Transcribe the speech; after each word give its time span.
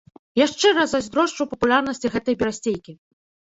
Я 0.39 0.45
шчыра 0.53 0.85
зайздрошчу 0.93 1.49
папулярнасці 1.53 2.13
гэтай 2.19 2.41
берасцейкі! 2.43 3.01